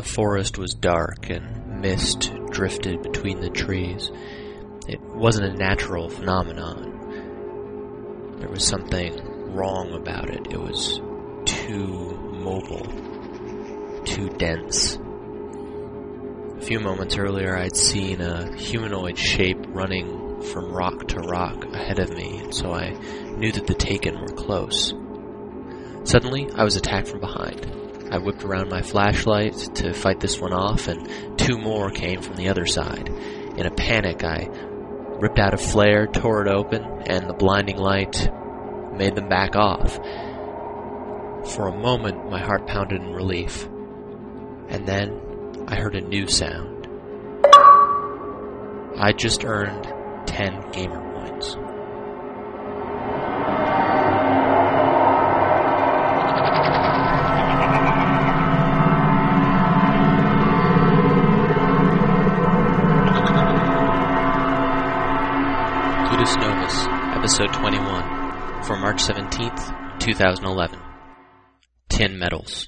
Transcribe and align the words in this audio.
The 0.00 0.08
forest 0.08 0.56
was 0.56 0.72
dark 0.72 1.28
and 1.28 1.82
mist 1.82 2.32
drifted 2.48 3.02
between 3.02 3.42
the 3.42 3.50
trees. 3.50 4.10
It 4.88 4.98
wasn't 4.98 5.52
a 5.52 5.58
natural 5.58 6.08
phenomenon. 6.08 8.38
There 8.38 8.48
was 8.48 8.66
something 8.66 9.52
wrong 9.52 9.92
about 9.92 10.30
it. 10.30 10.46
It 10.50 10.58
was 10.58 11.02
too 11.44 12.16
mobile, 12.32 12.86
too 14.06 14.30
dense. 14.38 14.98
A 16.56 16.62
few 16.62 16.80
moments 16.80 17.18
earlier, 17.18 17.54
I'd 17.54 17.76
seen 17.76 18.22
a 18.22 18.56
humanoid 18.56 19.18
shape 19.18 19.58
running 19.66 20.40
from 20.40 20.72
rock 20.72 21.08
to 21.08 21.18
rock 21.18 21.62
ahead 21.74 21.98
of 21.98 22.08
me, 22.08 22.46
so 22.52 22.72
I 22.72 22.92
knew 23.36 23.52
that 23.52 23.66
the 23.66 23.74
Taken 23.74 24.18
were 24.18 24.28
close. 24.28 24.94
Suddenly, 26.04 26.48
I 26.54 26.64
was 26.64 26.76
attacked 26.76 27.08
from 27.08 27.20
behind. 27.20 27.89
I 28.10 28.18
whipped 28.18 28.42
around 28.42 28.68
my 28.68 28.82
flashlight 28.82 29.54
to 29.76 29.92
fight 29.92 30.18
this 30.18 30.40
one 30.40 30.52
off, 30.52 30.88
and 30.88 31.38
two 31.38 31.58
more 31.58 31.90
came 31.90 32.20
from 32.22 32.36
the 32.36 32.48
other 32.48 32.66
side. 32.66 33.08
In 33.08 33.66
a 33.66 33.70
panic, 33.70 34.24
I 34.24 34.48
ripped 35.20 35.38
out 35.38 35.54
a 35.54 35.58
flare, 35.58 36.06
tore 36.06 36.46
it 36.46 36.50
open, 36.50 36.82
and 37.06 37.28
the 37.28 37.34
blinding 37.34 37.78
light 37.78 38.28
made 38.94 39.14
them 39.14 39.28
back 39.28 39.54
off. 39.54 39.94
For 41.54 41.68
a 41.68 41.78
moment, 41.78 42.30
my 42.30 42.40
heart 42.40 42.66
pounded 42.66 43.00
in 43.00 43.12
relief. 43.12 43.66
And 44.68 44.86
then 44.86 45.64
I 45.68 45.76
heard 45.76 45.94
a 45.94 46.00
new 46.00 46.26
sound. 46.26 46.88
I 48.98 49.12
just 49.16 49.44
earned 49.44 49.84
10 50.26 50.70
gamer 50.72 51.00
points. 51.14 51.56
Episode 67.30 67.52
21, 67.60 68.64
for 68.64 68.76
March 68.76 69.04
17th, 69.04 70.00
2011. 70.00 70.80
10 71.88 72.18
medals. 72.18 72.66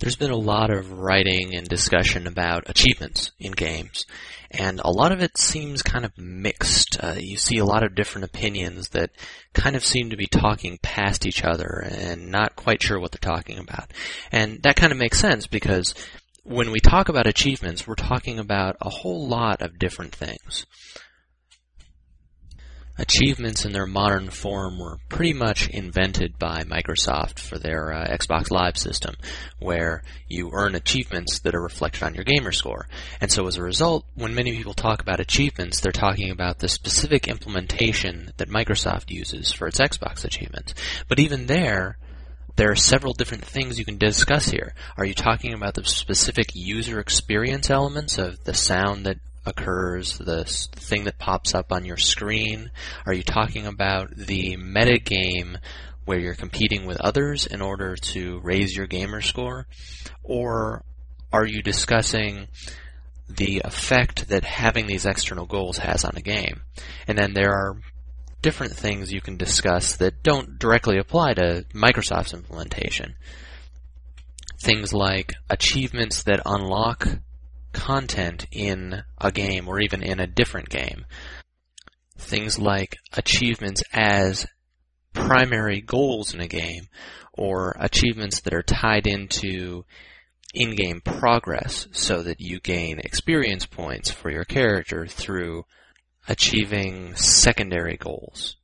There's 0.00 0.16
been 0.16 0.30
a 0.30 0.36
lot 0.36 0.70
of 0.70 0.92
writing 0.92 1.54
and 1.54 1.66
discussion 1.66 2.26
about 2.26 2.68
achievements 2.68 3.30
in 3.38 3.52
games, 3.52 4.04
and 4.50 4.82
a 4.84 4.90
lot 4.90 5.12
of 5.12 5.22
it 5.22 5.38
seems 5.38 5.82
kind 5.82 6.04
of 6.04 6.18
mixed. 6.18 6.98
Uh, 7.02 7.16
you 7.18 7.38
see 7.38 7.56
a 7.56 7.64
lot 7.64 7.82
of 7.82 7.94
different 7.94 8.26
opinions 8.26 8.90
that 8.90 9.12
kind 9.54 9.76
of 9.76 9.84
seem 9.84 10.10
to 10.10 10.16
be 10.16 10.26
talking 10.26 10.78
past 10.82 11.24
each 11.24 11.42
other 11.42 11.82
and 11.90 12.30
not 12.30 12.54
quite 12.54 12.82
sure 12.82 13.00
what 13.00 13.12
they're 13.12 13.34
talking 13.34 13.58
about. 13.58 13.90
And 14.30 14.62
that 14.64 14.76
kind 14.76 14.92
of 14.92 14.98
makes 14.98 15.18
sense 15.18 15.46
because 15.46 15.94
when 16.42 16.70
we 16.70 16.80
talk 16.80 17.08
about 17.08 17.26
achievements, 17.26 17.86
we're 17.86 17.94
talking 17.94 18.38
about 18.38 18.76
a 18.80 18.90
whole 18.90 19.26
lot 19.26 19.62
of 19.62 19.78
different 19.78 20.14
things. 20.14 20.66
Achievements 22.98 23.64
in 23.64 23.72
their 23.72 23.86
modern 23.86 24.28
form 24.28 24.78
were 24.78 24.98
pretty 25.08 25.32
much 25.32 25.70
invented 25.70 26.38
by 26.38 26.64
Microsoft 26.64 27.38
for 27.38 27.58
their 27.58 27.94
uh, 27.94 28.06
Xbox 28.06 28.50
Live 28.50 28.76
system, 28.76 29.14
where 29.58 30.02
you 30.28 30.50
earn 30.52 30.74
achievements 30.74 31.40
that 31.40 31.54
are 31.54 31.62
reflected 31.62 32.02
on 32.02 32.14
your 32.14 32.24
gamer 32.24 32.52
score. 32.52 32.88
And 33.18 33.32
so 33.32 33.46
as 33.46 33.56
a 33.56 33.62
result, 33.62 34.04
when 34.16 34.34
many 34.34 34.54
people 34.54 34.74
talk 34.74 35.00
about 35.00 35.18
achievements, 35.18 35.80
they're 35.80 35.92
talking 35.92 36.30
about 36.30 36.58
the 36.58 36.68
specific 36.68 37.26
implementation 37.26 38.32
that 38.36 38.50
Microsoft 38.50 39.10
uses 39.10 39.50
for 39.50 39.66
its 39.66 39.80
Xbox 39.80 40.26
achievements. 40.26 40.74
But 41.08 41.20
even 41.20 41.46
there, 41.46 41.96
there 42.56 42.70
are 42.70 42.76
several 42.76 43.12
different 43.12 43.44
things 43.44 43.78
you 43.78 43.84
can 43.84 43.98
discuss 43.98 44.48
here. 44.48 44.74
Are 44.96 45.04
you 45.04 45.14
talking 45.14 45.52
about 45.52 45.74
the 45.74 45.84
specific 45.84 46.50
user 46.54 47.00
experience 47.00 47.70
elements 47.70 48.18
of 48.18 48.42
the 48.44 48.54
sound 48.54 49.06
that 49.06 49.18
occurs, 49.46 50.18
the 50.18 50.44
thing 50.44 51.04
that 51.04 51.18
pops 51.18 51.54
up 51.54 51.72
on 51.72 51.84
your 51.84 51.96
screen? 51.96 52.70
Are 53.06 53.12
you 53.12 53.22
talking 53.22 53.66
about 53.66 54.14
the 54.16 54.56
metagame 54.56 55.58
where 56.04 56.18
you're 56.18 56.34
competing 56.34 56.86
with 56.86 57.00
others 57.00 57.46
in 57.46 57.60
order 57.60 57.96
to 57.96 58.40
raise 58.42 58.76
your 58.76 58.86
gamer 58.86 59.20
score? 59.20 59.66
Or 60.22 60.84
are 61.32 61.46
you 61.46 61.62
discussing 61.62 62.48
the 63.28 63.62
effect 63.64 64.28
that 64.28 64.44
having 64.44 64.86
these 64.86 65.06
external 65.06 65.46
goals 65.46 65.78
has 65.78 66.04
on 66.04 66.16
a 66.16 66.22
game? 66.22 66.62
And 67.06 67.16
then 67.16 67.32
there 67.32 67.52
are 67.52 67.76
different 68.42 68.74
things 68.74 69.12
you 69.12 69.20
can 69.20 69.36
discuss 69.36 69.96
that 69.96 70.22
don't 70.22 70.58
directly 70.58 70.98
apply 70.98 71.34
to 71.34 71.64
Microsoft's 71.74 72.34
implementation. 72.34 73.14
Things 74.60 74.92
like 74.92 75.34
achievements 75.48 76.22
that 76.24 76.42
unlock 76.44 77.08
content 77.72 78.46
in 78.50 79.02
a 79.18 79.32
game 79.32 79.68
or 79.68 79.80
even 79.80 80.02
in 80.02 80.20
a 80.20 80.26
different 80.26 80.68
game. 80.68 81.04
Things 82.18 82.58
like 82.58 82.96
achievements 83.12 83.82
as 83.92 84.46
primary 85.12 85.80
goals 85.80 86.34
in 86.34 86.40
a 86.40 86.48
game 86.48 86.88
or 87.32 87.76
achievements 87.78 88.40
that 88.42 88.54
are 88.54 88.62
tied 88.62 89.06
into 89.06 89.84
in-game 90.52 91.00
progress 91.00 91.86
so 91.92 92.22
that 92.22 92.40
you 92.40 92.60
gain 92.60 92.98
experience 92.98 93.66
points 93.66 94.10
for 94.10 94.30
your 94.30 94.44
character 94.44 95.06
through 95.06 95.64
achieving 96.28 97.14
secondary 97.16 97.96
goals. 97.96 98.56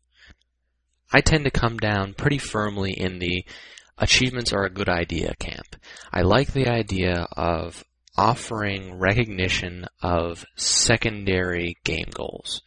I 1.13 1.21
tend 1.21 1.45
to 1.45 1.51
come 1.51 1.79
down 1.79 2.15
pretty 2.15 2.39
firmly 2.39 2.93
in 2.93 3.19
the 3.19 3.45
achievements 3.99 4.53
are 4.53 4.65
a 4.65 4.71
good 4.71 4.89
idea 4.89 5.35
camp. 5.39 5.77
I 6.13 6.23
like 6.23 6.53
the 6.53 6.69
idea 6.69 7.27
of 7.37 7.85
offering 8.17 8.99
recognition 8.99 9.87
of 10.03 10.45
secondary 10.57 11.77
game 11.85 12.09
goals. 12.13 12.63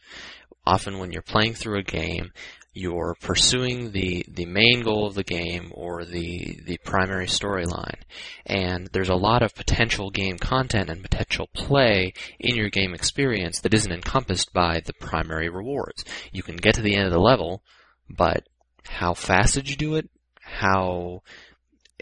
Often 0.66 0.98
when 0.98 1.10
you're 1.10 1.22
playing 1.22 1.54
through 1.54 1.78
a 1.78 1.82
game, 1.82 2.32
you're 2.72 3.16
pursuing 3.20 3.90
the, 3.90 4.24
the 4.28 4.46
main 4.46 4.82
goal 4.82 5.06
of 5.06 5.14
the 5.14 5.24
game 5.24 5.72
or 5.74 6.04
the, 6.04 6.60
the 6.64 6.78
primary 6.84 7.26
storyline. 7.26 8.00
And 8.46 8.88
there's 8.92 9.08
a 9.08 9.14
lot 9.14 9.42
of 9.42 9.54
potential 9.54 10.10
game 10.10 10.38
content 10.38 10.88
and 10.88 11.02
potential 11.02 11.48
play 11.52 12.12
in 12.38 12.54
your 12.54 12.70
game 12.70 12.94
experience 12.94 13.60
that 13.60 13.74
isn't 13.74 13.92
encompassed 13.92 14.52
by 14.52 14.80
the 14.84 14.92
primary 14.94 15.48
rewards. 15.48 16.04
You 16.32 16.42
can 16.42 16.56
get 16.56 16.74
to 16.76 16.82
the 16.82 16.94
end 16.94 17.06
of 17.06 17.12
the 17.12 17.18
level, 17.18 17.62
but 18.08 18.48
how 18.86 19.14
fast 19.14 19.54
did 19.54 19.68
you 19.68 19.76
do 19.76 19.96
it? 19.96 20.08
How 20.40 21.22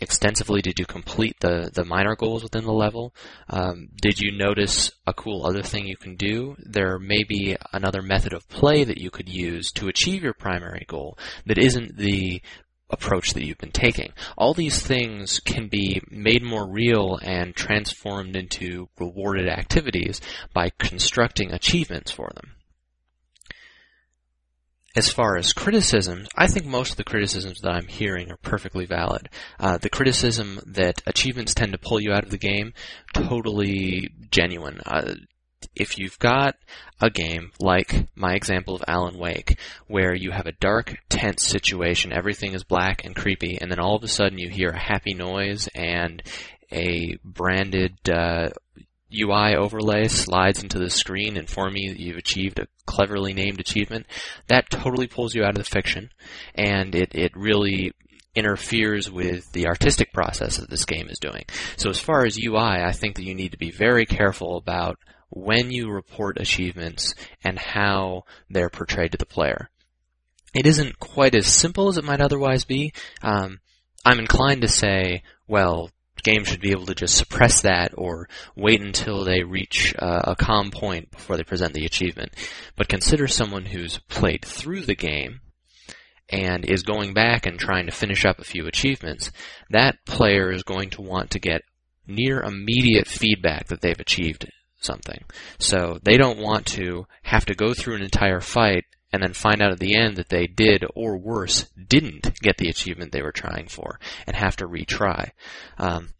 extensively 0.01 0.63
did 0.63 0.79
you 0.79 0.87
complete 0.87 1.37
the, 1.41 1.71
the 1.73 1.85
minor 1.85 2.17
goals 2.17 2.43
within 2.43 2.65
the 2.65 2.73
level? 2.73 3.15
Um, 3.49 3.89
did 4.01 4.21
you 4.21 4.37
notice 4.37 4.91
a 5.07 5.13
cool 5.13 5.47
other 5.47 5.63
thing 5.63 5.87
you 5.87 5.97
can 5.97 6.17
do? 6.17 6.57
There 6.59 6.99
may 6.99 7.25
be 7.25 7.57
another 7.73 8.03
method 8.03 8.33
of 8.33 8.49
play 8.49 8.85
that 8.85 8.99
you 8.99 9.11
could 9.11 9.29
use 9.29 9.73
to 9.73 9.89
achieve 9.89 10.23
your 10.23 10.35
primary 10.35 10.85
goal 10.89 11.19
that 11.47 11.59
isn't 11.59 11.97
the 11.97 12.43
approach 12.91 13.35
that 13.35 13.45
you've 13.45 13.59
been 13.59 13.71
taking. 13.71 14.13
All 14.37 14.55
these 14.55 14.81
things 14.81 15.41
can 15.41 15.69
be 15.69 16.01
made 16.11 16.43
more 16.43 16.67
real 16.67 17.19
and 17.23 17.55
transformed 17.55 18.35
into 18.35 18.89
rewarded 18.99 19.49
activities 19.49 20.21
by 20.55 20.71
constructing 20.79 21.53
achievements 21.53 22.11
for 22.11 22.31
them 22.35 22.55
as 24.99 25.09
far 25.13 25.37
as 25.37 25.53
criticisms, 25.53 26.29
I 26.37 26.49
think 26.49 26.67
most 26.67 26.91
of 26.91 26.97
the 26.97 27.05
criticisms 27.05 27.61
that 27.61 27.71
I'm 27.71 27.87
hearing 27.87 28.33
are 28.33 28.37
perfectly 28.39 28.85
valid. 28.85 29.29
Uh, 29.61 29.79
the 29.79 29.89
criticism 29.89 30.59
that 30.67 31.01
achievements 31.07 31.55
tend 31.55 31.71
to 31.71 31.79
pull 31.79 32.01
you 32.01 32.13
out 32.13 32.25
of 32.25 32.31
the 32.31 32.37
game, 32.37 32.73
totally 33.15 34.11
genuine. 34.33 34.81
Uh, 34.85 35.15
if 35.77 35.99
you've 35.99 36.19
got 36.19 36.57
a 37.01 37.11
game 37.11 37.53
like 37.61 38.09
my 38.17 38.35
example 38.35 38.75
of 38.75 38.83
Alan 38.89 39.17
Wake, 39.17 39.61
where 39.87 40.17
you 40.17 40.33
have 40.33 40.47
a 40.47 40.59
dark, 40.61 40.97
tense 41.09 41.47
situation, 41.47 42.13
everything 42.13 42.55
is 42.55 42.65
black 42.65 43.05
and 43.05 43.15
creepy, 43.15 43.57
and 43.61 43.71
then 43.71 43.79
all 43.79 43.95
of 43.95 44.03
a 44.03 44.09
sudden 44.09 44.39
you 44.39 44.49
hear 44.51 44.71
a 44.71 44.83
happy 44.83 45.15
noise 45.15 45.69
and 45.77 46.25
a 46.73 47.17
branded 47.25 47.97
uh, 48.11 48.49
UI 49.13 49.55
overlay 49.57 50.09
slides 50.09 50.63
into 50.63 50.79
the 50.79 50.91
screen 50.91 51.37
informing 51.37 51.83
you 51.83 51.91
that 51.91 52.01
you've 52.01 52.17
achieved 52.17 52.59
a 52.59 52.67
cleverly 52.87 53.33
named 53.33 53.61
achievement, 53.61 54.07
that 54.49 54.71
totally 54.71 55.07
pulls 55.07 55.35
you 55.35 55.45
out 55.45 55.57
of 55.57 55.65
the 55.65 55.65
fiction, 55.65 56.11
and 56.55 56.95
it, 56.95 57.15
it 57.15 57.33
really 57.37 57.93
interferes 58.35 59.11
with 59.11 59.51
the 59.53 59.67
artistic 59.67 60.13
process 60.13 60.59
that 60.59 60.71
this 60.71 60.85
game 60.85 61.09
is 61.09 61.19
doing. 61.19 61.45
So 61.77 61.91
as 61.91 61.99
far 61.99 62.25
as 62.25 62.39
UI, 62.39 62.59
I 62.59 62.93
think 62.93 63.17
that 63.17 63.25
you 63.25 63.35
need 63.35 63.53
to 63.53 63.59
be 63.59 63.71
very 63.71 64.07
careful 64.07 64.57
about 64.57 64.99
when 65.31 65.71
you 65.71 65.91
report 65.91 66.41
achievements 66.41 67.15
and 67.45 67.59
how 67.59 68.25
they're 68.49 68.71
portrayed 68.71 69.13
to 69.13 69.19
the 69.19 69.27
player. 69.27 69.71
It 70.55 70.67
isn't 70.67 70.99
quite 70.99 71.35
as 71.35 71.47
simple 71.47 71.89
as 71.89 71.99
it 71.99 72.05
might 72.05 72.21
otherwise 72.21 72.65
be. 72.65 72.93
Um, 73.23 73.61
I'm 74.05 74.19
inclined 74.19 74.63
to 74.63 74.69
say, 74.69 75.23
well, 75.47 75.91
games 76.29 76.49
should 76.49 76.61
be 76.61 76.73
able 76.73 76.87
to 76.87 76.95
just 76.95 77.17
suppress 77.17 77.63
that 77.63 77.93
or 77.97 78.29
wait 78.55 78.81
until 78.81 79.25
they 79.25 79.43
reach 79.43 79.95
uh, 79.99 80.23
a 80.25 80.37
calm 80.37 80.71
point 80.71 81.11
before 81.11 81.37
they 81.37 81.43
present 81.43 81.73
the 81.73 81.87
achievement. 81.87 82.33
But 82.77 82.89
consider 82.89 83.27
someone 83.27 83.65
who's 83.65 83.99
played 84.09 84.45
through 84.45 84.83
the 84.83 84.95
game 84.95 85.41
and 86.29 86.65
is 86.65 86.83
going 86.83 87.15
back 87.15 87.47
and 87.47 87.59
trying 87.59 87.87
to 87.87 87.93
finish 87.93 88.25
up 88.27 88.39
a 88.39 88.45
few 88.45 88.67
achievements, 88.67 89.31
that 89.71 90.05
player 90.05 90.53
is 90.53 90.63
going 90.63 90.91
to 90.91 91.03
want 91.03 91.31
to 91.31 91.39
get 91.39 91.63
near 92.07 92.41
immediate 92.41 93.07
feedback 93.07 93.69
that 93.69 93.81
they've 93.81 94.01
achieved 94.01 94.51
something. 94.81 95.25
So 95.59 95.99
they 96.03 96.17
don't 96.17 96.39
want 96.39 96.67
to 96.67 97.07
have 97.23 97.47
to 97.47 97.55
go 97.55 97.75
through 97.75 97.97
an 97.97 98.03
entire 98.03 98.41
fight 98.41 98.85
and 99.13 99.23
then 99.23 99.33
find 99.33 99.63
out 99.63 99.73
at 99.73 99.79
the 99.79 99.97
end 99.97 100.17
that 100.17 100.29
they 100.29 100.47
did, 100.47 100.85
or 100.95 101.17
worse, 101.17 101.67
didn't 101.89 102.39
get 102.41 102.59
the 102.59 102.69
achievement 102.69 103.13
they 103.13 103.23
were 103.23 103.33
trying 103.33 103.67
for 103.67 103.99
and 104.27 104.37
have 104.37 104.57
to 104.57 104.67
retry. 104.67 105.31
Um, 105.79 106.11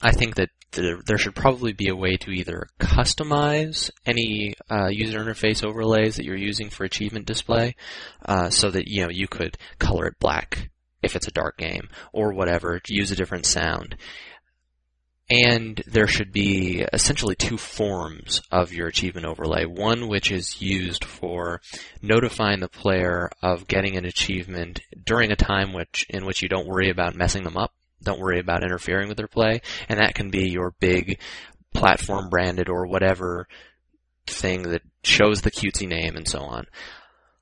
I 0.00 0.12
think 0.12 0.36
that 0.36 0.50
there, 0.72 1.00
there, 1.06 1.18
should 1.18 1.34
probably 1.34 1.72
be 1.72 1.88
a 1.88 1.96
way 1.96 2.16
to 2.18 2.30
either 2.30 2.68
customize 2.78 3.90
any 4.06 4.54
uh, 4.70 4.88
user 4.88 5.18
interface 5.18 5.64
overlays 5.64 6.16
that 6.16 6.24
you're 6.24 6.36
using 6.36 6.70
for 6.70 6.84
achievement 6.84 7.26
display, 7.26 7.74
uh, 8.24 8.50
so 8.50 8.70
that 8.70 8.86
you 8.86 9.02
know 9.02 9.10
you 9.10 9.26
could 9.26 9.56
color 9.78 10.06
it 10.06 10.18
black 10.20 10.70
if 11.02 11.16
it's 11.16 11.28
a 11.28 11.32
dark 11.32 11.56
game 11.56 11.88
or 12.12 12.32
whatever, 12.32 12.80
use 12.88 13.10
a 13.10 13.16
different 13.16 13.46
sound. 13.46 13.96
And 15.30 15.82
there 15.86 16.06
should 16.06 16.32
be 16.32 16.86
essentially 16.92 17.34
two 17.34 17.58
forms 17.58 18.40
of 18.50 18.72
your 18.72 18.88
achievement 18.88 19.26
overlay. 19.26 19.66
One 19.66 20.08
which 20.08 20.32
is 20.32 20.62
used 20.62 21.04
for 21.04 21.60
notifying 22.00 22.60
the 22.60 22.68
player 22.68 23.30
of 23.42 23.68
getting 23.68 23.96
an 23.96 24.06
achievement 24.06 24.80
during 25.04 25.30
a 25.30 25.36
time 25.36 25.74
which 25.74 26.06
in 26.08 26.24
which 26.24 26.42
you 26.42 26.48
don't 26.48 26.66
worry 26.66 26.88
about 26.88 27.14
messing 27.14 27.44
them 27.44 27.58
up, 27.58 27.74
don't 28.02 28.20
worry 28.20 28.38
about 28.38 28.62
interfering 28.62 29.08
with 29.08 29.16
their 29.16 29.28
play, 29.28 29.60
and 29.88 29.98
that 30.00 30.14
can 30.14 30.30
be 30.30 30.48
your 30.48 30.74
big 30.78 31.20
platform 31.74 32.28
branded 32.28 32.68
or 32.68 32.86
whatever 32.86 33.46
thing 34.26 34.62
that 34.62 34.82
shows 35.02 35.42
the 35.42 35.50
cutesy 35.50 35.88
name 35.88 36.16
and 36.16 36.28
so 36.28 36.40
on. 36.40 36.66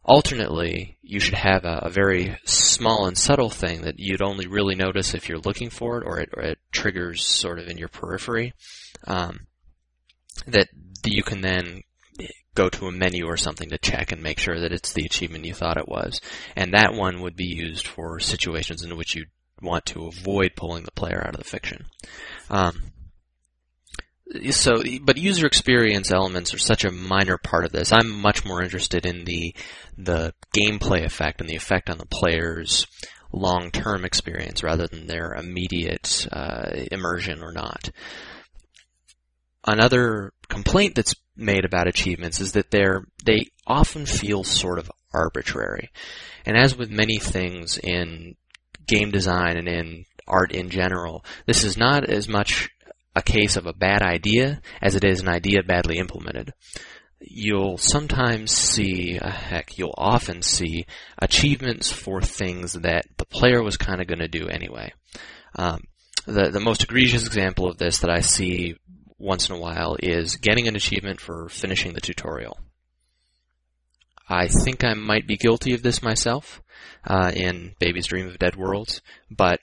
Alternately, 0.05 0.99
you 1.03 1.19
should 1.19 1.35
have 1.35 1.65
a, 1.65 1.81
a, 1.83 1.91
very 1.91 2.39
small 2.45 3.07
and 3.07 3.19
subtle 3.19 3.51
thing 3.51 3.83
that 3.83 3.99
you'd 3.99 4.23
only 4.23 4.47
really 4.47 4.77
notice 4.77 5.15
if 5.15 5.29
you're 5.29 5.39
looking 5.39 5.69
for 5.69 5.99
it 5.99 6.07
or 6.07 6.21
it, 6.21 6.29
or 6.33 6.43
it 6.45 6.59
triggers 6.71 7.27
sort 7.27 7.59
of 7.59 7.67
in 7.67 7.77
your 7.77 7.89
periphery 7.89 8.55
um, 9.09 9.49
that 10.47 10.69
you 11.05 11.25
can 11.25 11.41
then 11.41 11.83
go 12.55 12.69
to 12.69 12.87
a 12.87 12.93
menu 12.93 13.27
or 13.27 13.37
something 13.37 13.69
to 13.69 13.79
check 13.79 14.13
and 14.13 14.23
make 14.23 14.39
sure 14.39 14.61
that 14.61 14.73
it's 14.73 14.93
the 14.93 15.05
achievement 15.05 15.45
you 15.45 15.55
thought 15.55 15.77
it 15.77 15.89
was. 15.89 16.21
And 16.55 16.73
that 16.73 16.95
one 16.95 17.21
would 17.21 17.37
be 17.37 17.47
used 17.47 17.87
for 17.87 18.19
situations 18.19 18.83
in 18.83 18.97
which 18.97 19.15
you 19.15 19.27
want 19.63 19.87
to 19.87 20.07
avoid 20.07 20.53
pulling 20.57 20.85
the 20.85 20.91
player 20.93 21.23
out 21.27 21.35
of 21.35 21.39
the 21.39 21.45
fiction. 21.45 21.87
Um, 22.51 22.93
so, 24.51 24.83
but 25.03 25.19
user 25.19 25.47
experience 25.47 26.11
elements 26.11 26.53
are 26.53 26.59
such 26.59 26.85
a 26.85 26.91
minor 26.91 27.39
part 27.39 27.65
of 27.65 27.73
this. 27.73 27.93
I'm 27.93 28.11
much 28.11 28.45
more 28.45 28.63
interested 28.63 29.07
in 29.07 29.25
the 29.25 29.55
the 29.97 30.35
gameplay 30.55 31.05
effect 31.05 31.41
and 31.41 31.49
the 31.49 31.57
effect 31.57 31.89
on 31.89 31.99
the 31.99 32.07
player's 32.07 32.87
long-term 33.33 34.05
experience 34.05 34.63
rather 34.63 34.87
than 34.87 35.07
their 35.07 35.35
immediate 35.35 36.27
uh, 36.33 36.71
immersion 36.91 37.43
or 37.43 37.53
not. 37.53 37.91
Another 39.65 40.33
complaint 40.49 40.95
that's 40.95 41.15
made 41.37 41.65
about 41.65 41.89
achievements 41.89 42.41
is 42.41 42.53
that 42.53 42.71
they're 42.71 43.05
they 43.25 43.47
often 43.67 44.07
feel 44.07 44.43
sort 44.43 44.79
of 44.79 44.91
arbitrary, 45.13 45.91
and 46.45 46.57
as 46.57 46.77
with 46.77 46.91
many 46.91 47.19
things 47.19 47.79
in 47.79 48.35
game 48.87 49.11
design 49.11 49.57
and 49.57 49.69
in 49.69 50.05
art 50.27 50.53
in 50.53 50.71
general, 50.71 51.25
this 51.47 51.65
is 51.65 51.77
not 51.77 52.09
as 52.09 52.29
much 52.29 52.69
a 53.15 53.23
case 53.23 53.57
of 53.57 53.67
a 53.67 53.73
bad 53.73 54.03
idea 54.03 54.61
as 54.83 54.95
it 54.95 55.05
is 55.05 55.21
an 55.21 55.29
idea 55.29 55.63
badly 55.63 55.99
implemented. 55.99 56.53
You'll 57.19 57.79
sometimes 57.79 58.53
see, 58.53 59.19
uh, 59.19 59.31
heck, 59.31 59.79
you'll 59.79 59.95
often 59.97 60.43
see 60.43 60.87
achievements 61.19 61.91
for 61.91 62.21
things 62.21 62.75
that 62.75 63.07
the 63.17 63.25
player 63.25 63.63
was 63.63 63.79
kind 63.79 64.03
of 64.03 64.07
going 64.07 64.19
to 64.19 64.29
do 64.29 64.49
anyway. 64.49 64.93
Um, 65.55 65.85
the 66.27 66.51
the 66.51 66.61
most 66.61 66.83
egregious 66.83 67.27
example 67.27 67.69
of 67.69 67.79
this 67.79 68.01
that 68.01 68.11
I 68.11 68.21
see 68.21 68.77
once 69.19 69.49
in 69.49 69.57
a 69.57 69.59
while 69.59 69.97
is 70.03 70.37
getting 70.37 70.69
an 70.69 70.77
achievement 70.77 71.21
for 71.21 71.49
finishing 71.49 71.95
the 71.95 72.01
tutorial. 72.01 72.59
I 74.29 74.49
think 74.49 74.85
I 74.85 74.95
might 74.95 75.27
be 75.27 75.37
guilty 75.37 75.73
of 75.73 75.83
this 75.83 76.03
myself 76.03 76.61
uh, 77.07 77.33
in 77.35 77.75
Babies 77.79 78.07
Dream 78.07 78.29
of 78.29 78.39
Dead 78.39 78.57
Worlds, 78.57 79.01
but 79.31 79.61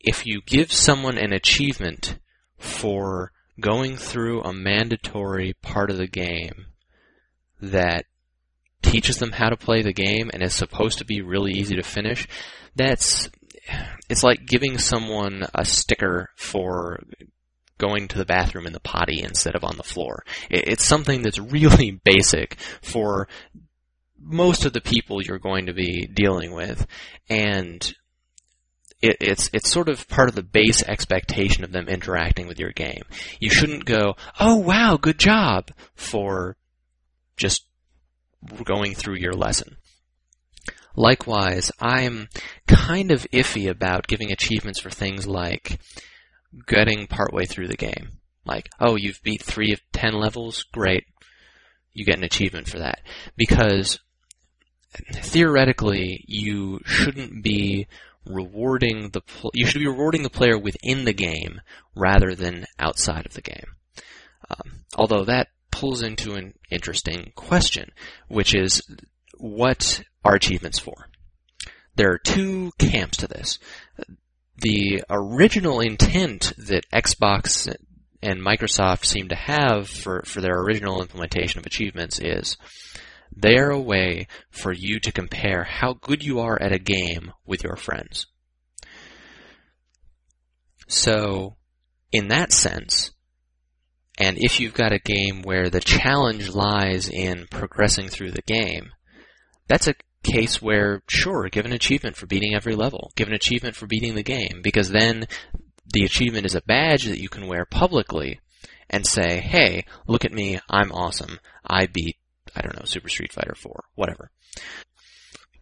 if 0.00 0.26
you 0.26 0.40
give 0.44 0.72
someone 0.72 1.16
an 1.16 1.32
achievement 1.32 2.18
for 2.58 3.32
going 3.60 3.96
through 3.96 4.42
a 4.42 4.52
mandatory 4.52 5.54
part 5.62 5.90
of 5.90 5.96
the 5.96 6.06
game 6.06 6.66
that 7.60 8.06
teaches 8.82 9.18
them 9.18 9.32
how 9.32 9.48
to 9.48 9.56
play 9.56 9.82
the 9.82 9.92
game 9.92 10.30
and 10.32 10.42
is 10.42 10.54
supposed 10.54 10.98
to 10.98 11.04
be 11.04 11.20
really 11.20 11.52
easy 11.52 11.76
to 11.76 11.82
finish, 11.82 12.26
that's 12.74 13.30
it's 14.08 14.24
like 14.24 14.46
giving 14.46 14.78
someone 14.78 15.44
a 15.54 15.64
sticker 15.64 16.30
for 16.36 17.00
going 17.78 18.08
to 18.08 18.18
the 18.18 18.24
bathroom 18.24 18.66
in 18.66 18.72
the 18.72 18.80
potty 18.80 19.22
instead 19.22 19.54
of 19.54 19.64
on 19.64 19.76
the 19.76 19.82
floor. 19.82 20.24
It's 20.50 20.84
something 20.84 21.22
that's 21.22 21.38
really 21.52 22.00
basic 22.04 22.56
for 22.80 23.28
most 24.22 24.64
of 24.64 24.72
the 24.72 24.80
people 24.80 25.22
you're 25.22 25.38
going 25.38 25.66
to 25.66 25.72
be 25.72 26.06
dealing 26.06 26.54
with, 26.54 26.86
and 27.28 27.82
it, 29.00 29.16
it's 29.20 29.50
it's 29.52 29.70
sort 29.70 29.88
of 29.88 30.08
part 30.08 30.28
of 30.28 30.34
the 30.34 30.42
base 30.42 30.82
expectation 30.82 31.64
of 31.64 31.72
them 31.72 31.88
interacting 31.88 32.46
with 32.46 32.58
your 32.58 32.72
game. 32.72 33.02
You 33.40 33.50
shouldn't 33.50 33.84
go, 33.84 34.14
"Oh 34.38 34.56
wow, 34.56 34.96
good 34.96 35.18
job," 35.18 35.70
for 35.94 36.56
just 37.36 37.66
going 38.64 38.94
through 38.94 39.16
your 39.16 39.32
lesson. 39.32 39.76
Likewise, 40.94 41.72
I'm 41.80 42.28
kind 42.66 43.10
of 43.10 43.26
iffy 43.32 43.68
about 43.68 44.06
giving 44.06 44.30
achievements 44.30 44.80
for 44.80 44.90
things 44.90 45.26
like 45.26 45.80
getting 46.66 47.06
partway 47.06 47.46
through 47.46 47.68
the 47.68 47.76
game. 47.76 48.18
Like, 48.44 48.68
oh, 48.78 48.96
you've 48.96 49.22
beat 49.22 49.42
three 49.42 49.72
of 49.72 49.80
ten 49.92 50.14
levels? 50.14 50.64
Great. 50.64 51.04
You 51.92 52.04
get 52.04 52.18
an 52.18 52.24
achievement 52.24 52.68
for 52.68 52.78
that. 52.78 53.00
Because 53.36 54.00
theoretically, 55.14 56.24
you 56.26 56.80
shouldn't 56.84 57.42
be 57.42 57.86
rewarding 58.24 59.10
the 59.10 59.20
pl- 59.20 59.50
you 59.54 59.66
should 59.66 59.80
be 59.80 59.88
rewarding 59.88 60.22
the 60.22 60.30
player 60.30 60.58
within 60.58 61.04
the 61.04 61.12
game 61.12 61.60
rather 61.94 62.34
than 62.34 62.66
outside 62.78 63.26
of 63.26 63.34
the 63.34 63.42
game. 63.42 63.74
Um, 64.48 64.84
although 64.96 65.24
that 65.24 65.48
pulls 65.70 66.02
into 66.02 66.34
an 66.34 66.54
interesting 66.70 67.32
question, 67.34 67.90
which 68.28 68.54
is 68.54 68.82
what 69.38 70.02
are 70.24 70.34
achievements 70.34 70.78
for? 70.78 71.08
There 71.96 72.10
are 72.12 72.18
two 72.18 72.72
camps 72.78 73.18
to 73.18 73.26
this. 73.26 73.58
The 74.58 75.02
original 75.10 75.80
intent 75.80 76.52
that 76.56 76.88
Xbox 76.92 77.74
and 78.22 78.40
Microsoft 78.40 79.04
seem 79.04 79.28
to 79.28 79.34
have 79.34 79.88
for, 79.88 80.22
for 80.24 80.40
their 80.40 80.60
original 80.60 81.02
implementation 81.02 81.58
of 81.58 81.66
achievements 81.66 82.20
is 82.20 82.56
they 83.34 83.56
are 83.56 83.70
a 83.70 83.80
way 83.80 84.26
for 84.50 84.72
you 84.72 85.00
to 85.00 85.12
compare 85.12 85.64
how 85.64 85.94
good 85.94 86.22
you 86.22 86.40
are 86.40 86.60
at 86.60 86.72
a 86.72 86.78
game 86.78 87.32
with 87.46 87.64
your 87.64 87.76
friends. 87.76 88.26
So, 90.86 91.56
in 92.10 92.28
that 92.28 92.52
sense, 92.52 93.12
and 94.18 94.36
if 94.38 94.60
you've 94.60 94.74
got 94.74 94.92
a 94.92 94.98
game 94.98 95.42
where 95.42 95.70
the 95.70 95.80
challenge 95.80 96.50
lies 96.50 97.08
in 97.08 97.46
progressing 97.50 98.08
through 98.08 98.32
the 98.32 98.42
game, 98.42 98.90
that's 99.68 99.88
a 99.88 99.94
case 100.22 100.60
where, 100.60 101.02
sure, 101.08 101.48
give 101.48 101.64
an 101.64 101.72
achievement 101.72 102.16
for 102.16 102.26
beating 102.26 102.54
every 102.54 102.74
level. 102.74 103.10
Give 103.16 103.28
an 103.28 103.34
achievement 103.34 103.74
for 103.74 103.86
beating 103.86 104.14
the 104.14 104.22
game, 104.22 104.60
because 104.62 104.90
then 104.90 105.26
the 105.92 106.04
achievement 106.04 106.46
is 106.46 106.54
a 106.54 106.62
badge 106.62 107.04
that 107.06 107.20
you 107.20 107.28
can 107.28 107.46
wear 107.46 107.64
publicly 107.64 108.40
and 108.90 109.06
say, 109.06 109.40
hey, 109.40 109.86
look 110.06 110.24
at 110.24 110.32
me, 110.32 110.60
I'm 110.68 110.92
awesome. 110.92 111.38
I 111.66 111.86
beat 111.86 112.16
I 112.54 112.62
don't 112.62 112.76
know, 112.76 112.84
Super 112.84 113.08
Street 113.08 113.32
Fighter 113.32 113.54
4, 113.54 113.84
whatever. 113.94 114.30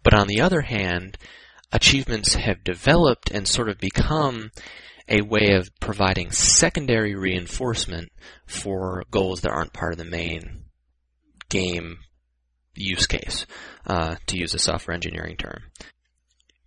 But 0.02 0.14
on 0.14 0.26
the 0.26 0.40
other 0.40 0.62
hand, 0.62 1.18
achievements 1.72 2.34
have 2.34 2.64
developed 2.64 3.30
and 3.30 3.46
sort 3.46 3.68
of 3.68 3.78
become 3.78 4.50
a 5.08 5.22
way 5.22 5.54
of 5.54 5.70
providing 5.80 6.30
secondary 6.30 7.14
reinforcement 7.14 8.10
for 8.46 9.04
goals 9.10 9.40
that 9.40 9.50
aren't 9.50 9.72
part 9.72 9.92
of 9.92 9.98
the 9.98 10.04
main 10.04 10.64
game 11.48 11.98
use 12.74 13.06
case, 13.06 13.46
uh, 13.86 14.16
to 14.26 14.38
use 14.38 14.54
a 14.54 14.58
software 14.58 14.94
engineering 14.94 15.36
term. 15.36 15.64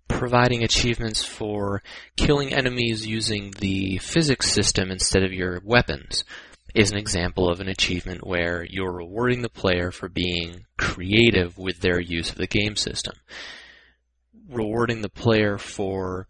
Providing 0.10 0.64
achievements 0.64 1.24
for 1.24 1.82
killing 2.18 2.54
enemies 2.54 3.08
using 3.08 3.52
the 3.60 3.98
physics 3.98 4.52
system 4.52 4.92
instead 4.92 5.24
of 5.24 5.34
your 5.34 5.62
weapons, 5.64 6.26
is 6.74 6.92
an 6.92 6.98
example 6.98 7.50
of 7.50 7.60
an 7.60 7.68
achievement 7.68 8.26
where 8.26 8.66
you're 8.68 8.92
rewarding 8.92 9.42
the 9.42 9.50
player 9.50 9.92
for 9.92 10.10
being 10.10 10.66
creative 10.78 11.58
with 11.58 11.80
their 11.82 12.00
use 12.00 12.32
of 12.32 12.38
the 12.38 12.48
game 12.48 12.76
system. 12.76 13.14
Rewarding 14.50 15.02
the 15.02 15.10
player 15.10 15.58
for 15.58 16.28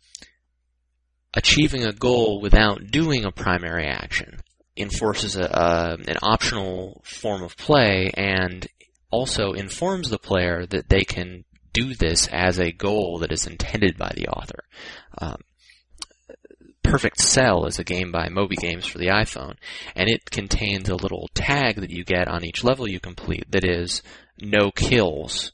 achieving 1.33 1.85
a 1.85 1.93
goal 1.93 2.41
without 2.41 2.91
doing 2.91 3.25
a 3.25 3.31
primary 3.31 3.87
action 3.87 4.41
enforces 4.75 5.35
a, 5.35 5.97
an 6.07 6.17
optional 6.21 7.01
form 7.05 7.43
of 7.43 7.55
play 7.57 8.11
and 8.15 8.67
also 9.11 9.53
informs 9.53 10.09
the 10.09 10.17
player 10.17 10.65
that 10.65 10.89
they 10.89 11.03
can 11.03 11.45
do 11.71 11.93
this 11.95 12.27
as 12.31 12.59
a 12.59 12.71
goal 12.71 13.19
that 13.19 13.31
is 13.31 13.47
intended 13.47 13.97
by 13.97 14.11
the 14.15 14.27
author. 14.27 14.63
Um, 15.17 15.37
Perfect 16.93 17.21
Cell 17.21 17.65
is 17.65 17.79
a 17.79 17.83
game 17.83 18.11
by 18.11 18.29
Moby 18.29 18.55
Games 18.55 18.85
for 18.85 18.99
the 18.99 19.07
iPhone, 19.07 19.55
and 19.95 20.07
it 20.07 20.29
contains 20.29 20.89
a 20.89 20.95
little 20.95 21.27
tag 21.33 21.77
that 21.77 21.89
you 21.89 22.03
get 22.03 22.27
on 22.27 22.45
each 22.45 22.63
level 22.63 22.87
you 22.87 22.99
complete 22.99 23.49
that 23.49 23.63
is 23.63 24.03
no 24.39 24.69
kills. 24.69 25.53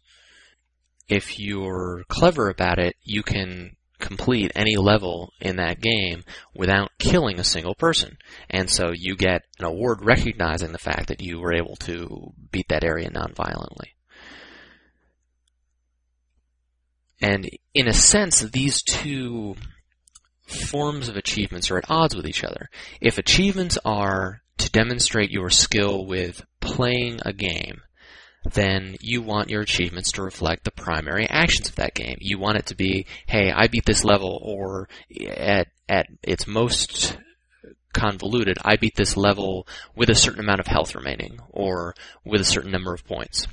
If 1.08 1.40
you're 1.40 2.04
clever 2.10 2.50
about 2.50 2.78
it, 2.78 2.98
you 3.04 3.24
can 3.24 3.78
complete 4.00 4.52
any 4.54 4.76
level 4.76 5.32
in 5.40 5.56
that 5.56 5.80
game 5.80 6.26
without 6.54 6.92
killing 7.00 7.40
a 7.40 7.46
single 7.46 7.74
person. 7.74 8.18
And 8.50 8.70
so 8.70 8.92
you 8.94 9.16
get 9.16 9.44
an 9.60 9.66
award 9.66 10.00
recognizing 10.04 10.74
the 10.74 10.78
fact 10.78 11.08
that 11.08 11.22
you 11.22 11.40
were 11.40 11.54
able 11.54 11.78
to 11.78 12.34
beat 12.52 12.68
that 12.68 12.84
area 12.84 13.10
nonviolently. 13.10 13.94
And 17.22 17.50
in 17.74 17.88
a 17.88 17.94
sense, 17.94 18.42
these 18.42 18.82
two 18.82 19.56
forms 20.50 21.10
of 21.10 21.16
achievements 21.16 21.72
are 21.72 21.78
at 21.78 21.90
odds 21.90 22.16
with 22.16 22.28
each 22.28 22.44
other. 22.44 22.70
If 23.02 23.18
achievements 23.18 23.78
are 23.86 24.42
to 24.58 24.72
demonstrate 24.72 25.32
your 25.32 25.50
skill 25.50 26.06
with 26.06 26.46
playing 26.60 27.20
a 27.26 27.34
game, 27.34 27.82
then 28.54 28.96
you 29.02 29.22
want 29.22 29.50
your 29.50 29.62
achievements 29.62 30.14
to 30.14 30.24
reflect 30.24 30.64
the 30.64 30.72
primary 30.72 31.28
actions 31.30 31.70
of 31.70 31.76
that 31.76 31.94
game. 31.94 32.18
You 32.20 32.40
want 32.40 32.58
it 32.58 32.68
to 32.68 32.76
be, 32.76 33.06
hey, 33.28 33.52
I 33.52 33.68
beat 33.68 33.86
this 33.86 34.04
level, 34.04 34.40
or 34.42 34.88
at, 35.28 35.68
at 35.88 36.08
its 36.24 36.48
most 36.48 37.18
convoluted, 37.94 38.58
I 38.64 38.78
beat 38.78 38.96
this 38.96 39.18
level 39.18 39.68
with 39.96 40.10
a 40.10 40.16
certain 40.16 40.40
amount 40.40 40.60
of 40.60 40.68
health 40.68 40.96
remaining, 40.96 41.40
or 41.50 41.96
with 42.24 42.42
a 42.42 42.46
certain 42.46 42.72
number 42.72 42.94
of 42.94 43.06
points. 43.06 43.48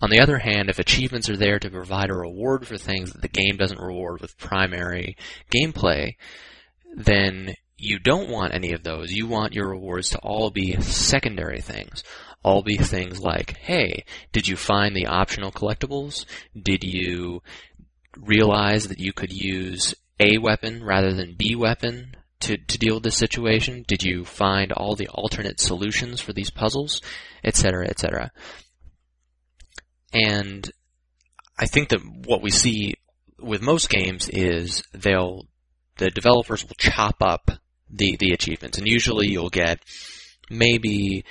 On 0.00 0.10
the 0.10 0.20
other 0.20 0.38
hand, 0.38 0.70
if 0.70 0.78
achievements 0.78 1.28
are 1.28 1.36
there 1.36 1.58
to 1.58 1.70
provide 1.70 2.10
a 2.10 2.14
reward 2.14 2.66
for 2.66 2.76
things 2.76 3.12
that 3.12 3.22
the 3.22 3.28
game 3.28 3.56
doesn't 3.56 3.80
reward 3.80 4.20
with 4.20 4.38
primary 4.38 5.16
gameplay, 5.52 6.14
then 6.94 7.54
you 7.76 7.98
don't 7.98 8.28
want 8.28 8.54
any 8.54 8.72
of 8.72 8.82
those. 8.82 9.12
You 9.12 9.26
want 9.26 9.54
your 9.54 9.68
rewards 9.68 10.10
to 10.10 10.18
all 10.18 10.50
be 10.50 10.80
secondary 10.80 11.60
things. 11.60 12.04
All 12.44 12.62
be 12.62 12.76
things 12.76 13.20
like, 13.20 13.56
hey, 13.58 14.04
did 14.32 14.46
you 14.46 14.56
find 14.56 14.94
the 14.94 15.06
optional 15.06 15.50
collectibles? 15.50 16.24
Did 16.60 16.84
you 16.84 17.42
realize 18.16 18.88
that 18.88 19.00
you 19.00 19.12
could 19.12 19.32
use 19.32 19.94
A 20.20 20.38
weapon 20.38 20.84
rather 20.84 21.12
than 21.12 21.34
B 21.36 21.56
weapon 21.56 22.16
to, 22.40 22.56
to 22.56 22.78
deal 22.78 22.94
with 22.94 23.02
this 23.02 23.16
situation? 23.16 23.84
Did 23.86 24.04
you 24.04 24.24
find 24.24 24.72
all 24.72 24.94
the 24.94 25.08
alternate 25.08 25.58
solutions 25.58 26.20
for 26.20 26.32
these 26.32 26.50
puzzles? 26.50 27.00
Etc., 27.44 27.86
etc. 27.88 28.30
And 30.12 30.70
I 31.58 31.66
think 31.66 31.90
that 31.90 32.00
what 32.26 32.42
we 32.42 32.50
see 32.50 32.94
with 33.38 33.62
most 33.62 33.90
games 33.90 34.28
is 34.28 34.82
they'll 34.92 35.46
the 35.98 36.10
developers 36.10 36.64
will 36.64 36.76
chop 36.78 37.16
up 37.20 37.50
the 37.90 38.16
the 38.16 38.32
achievements, 38.32 38.78
and 38.78 38.86
usually 38.86 39.28
you'll 39.28 39.50
get 39.50 39.80
maybe 40.50 41.24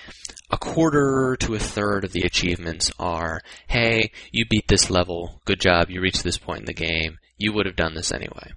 a 0.52 0.58
quarter 0.58 1.36
to 1.40 1.56
a 1.56 1.60
third 1.60 2.04
of 2.04 2.12
the 2.12 2.22
achievements 2.22 2.92
are, 3.00 3.42
hey, 3.68 4.12
you 4.32 4.46
beat 4.50 4.68
this 4.68 4.90
level, 4.90 5.42
good 5.46 5.60
job, 5.60 5.90
you 5.90 6.02
reached 6.02 6.24
this 6.24 6.38
point 6.38 6.60
in 6.60 6.66
the 6.66 6.74
game, 6.74 7.18
you 7.38 7.52
would 7.52 7.66
have 7.66 7.76
done 7.76 7.96
this 7.96 8.12
anyway. 8.12 8.52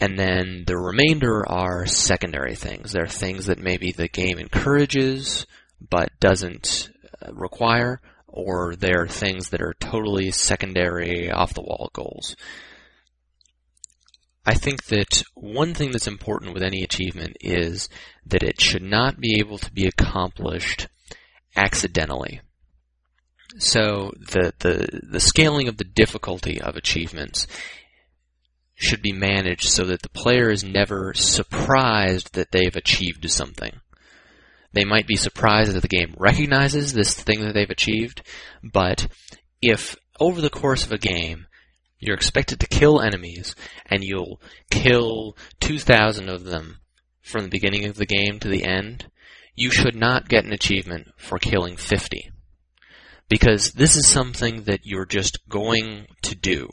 And 0.00 0.18
then 0.18 0.64
the 0.66 0.78
remainder 0.78 1.46
are 1.48 1.84
secondary 1.84 2.54
things. 2.54 2.92
They're 2.92 3.08
things 3.08 3.46
that 3.46 3.58
maybe 3.58 3.90
the 3.90 4.08
game 4.08 4.38
encourages, 4.38 5.44
but 5.90 6.10
doesn't 6.20 6.90
Uh, 7.20 7.32
require, 7.32 8.00
or 8.26 8.76
they're 8.76 9.08
things 9.08 9.50
that 9.50 9.62
are 9.62 9.74
totally 9.80 10.30
secondary, 10.30 11.30
off 11.30 11.54
the 11.54 11.62
wall 11.62 11.90
goals. 11.92 12.36
I 14.46 14.54
think 14.54 14.84
that 14.86 15.22
one 15.34 15.74
thing 15.74 15.90
that's 15.90 16.06
important 16.06 16.54
with 16.54 16.62
any 16.62 16.82
achievement 16.82 17.36
is 17.40 17.88
that 18.26 18.42
it 18.42 18.60
should 18.60 18.82
not 18.82 19.20
be 19.20 19.40
able 19.40 19.58
to 19.58 19.72
be 19.72 19.86
accomplished 19.86 20.88
accidentally. 21.56 22.40
So 23.58 24.12
the, 24.18 24.54
the, 24.60 25.00
the 25.02 25.20
scaling 25.20 25.68
of 25.68 25.76
the 25.76 25.84
difficulty 25.84 26.60
of 26.60 26.76
achievements 26.76 27.46
should 28.74 29.02
be 29.02 29.12
managed 29.12 29.68
so 29.68 29.84
that 29.86 30.02
the 30.02 30.08
player 30.08 30.50
is 30.50 30.62
never 30.62 31.12
surprised 31.14 32.34
that 32.34 32.52
they've 32.52 32.76
achieved 32.76 33.28
something. 33.28 33.80
They 34.72 34.84
might 34.84 35.06
be 35.06 35.16
surprised 35.16 35.72
that 35.72 35.80
the 35.80 35.88
game 35.88 36.14
recognizes 36.18 36.92
this 36.92 37.14
thing 37.14 37.40
that 37.40 37.54
they've 37.54 37.70
achieved, 37.70 38.22
but 38.62 39.08
if 39.62 39.96
over 40.20 40.40
the 40.40 40.50
course 40.50 40.84
of 40.84 40.92
a 40.92 40.98
game 40.98 41.46
you're 41.98 42.16
expected 42.16 42.60
to 42.60 42.66
kill 42.66 43.00
enemies 43.00 43.54
and 43.86 44.04
you'll 44.04 44.40
kill 44.70 45.36
2,000 45.60 46.28
of 46.28 46.44
them 46.44 46.78
from 47.22 47.44
the 47.44 47.50
beginning 47.50 47.84
of 47.86 47.96
the 47.96 48.06
game 48.06 48.38
to 48.40 48.48
the 48.48 48.64
end, 48.64 49.10
you 49.54 49.70
should 49.70 49.96
not 49.96 50.28
get 50.28 50.44
an 50.44 50.52
achievement 50.52 51.08
for 51.16 51.38
killing 51.38 51.76
50. 51.76 52.30
Because 53.28 53.72
this 53.72 53.96
is 53.96 54.06
something 54.06 54.62
that 54.62 54.80
you're 54.84 55.04
just 55.04 55.46
going 55.48 56.06
to 56.22 56.34
do. 56.34 56.70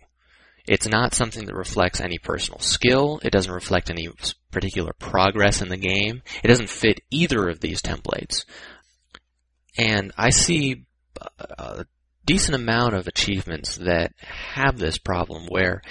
It's 0.68 0.88
not 0.88 1.14
something 1.14 1.46
that 1.46 1.56
reflects 1.56 2.02
any 2.02 2.18
personal 2.18 2.60
skill. 2.60 3.20
It 3.24 3.32
doesn't 3.32 3.52
reflect 3.52 3.90
any 3.90 4.10
particular 4.52 4.94
progress 4.98 5.62
in 5.62 5.70
the 5.70 5.78
game. 5.78 6.24
It 6.44 6.48
doesn't 6.48 6.70
fit 6.70 7.02
either 7.12 7.50
of 7.50 7.60
these 7.60 7.82
templates. 7.82 8.46
And 9.78 10.12
I 10.18 10.30
see 10.30 10.86
a 11.40 11.86
decent 12.26 12.56
amount 12.56 12.96
of 12.96 13.08
achievements 13.08 13.76
that 13.78 14.14
have 14.20 14.78
this 14.78 14.98
problem 14.98 15.48
where 15.48 15.82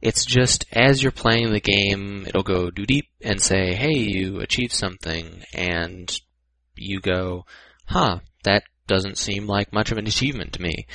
it's 0.00 0.24
just 0.24 0.64
as 0.72 1.02
you're 1.02 1.12
playing 1.12 1.52
the 1.52 1.60
game, 1.60 2.24
it'll 2.26 2.42
go 2.42 2.70
do 2.70 2.86
deep 2.86 3.08
and 3.22 3.40
say, 3.40 3.74
hey, 3.74 3.98
you 3.98 4.40
achieved 4.40 4.72
something, 4.72 5.42
and 5.54 6.20
you 6.76 7.00
go, 7.00 7.44
huh, 7.86 8.20
that 8.44 8.62
doesn't 8.86 9.18
seem 9.18 9.46
like 9.46 9.72
much 9.72 9.90
of 9.90 9.98
an 9.98 10.06
achievement 10.06 10.52
to 10.52 10.62
me. 10.62 10.86